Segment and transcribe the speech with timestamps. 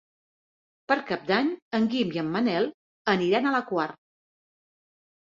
[0.91, 1.51] Per Cap d'Any
[1.81, 2.69] en Guim i en Manel
[3.17, 3.89] aniran a la Quar.